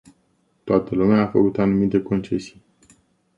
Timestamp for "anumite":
1.57-2.01